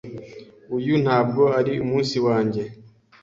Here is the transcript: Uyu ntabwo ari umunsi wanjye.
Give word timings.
Uyu 0.77 0.93
ntabwo 1.03 1.43
ari 1.59 1.73
umunsi 1.83 2.17
wanjye. 2.25 2.63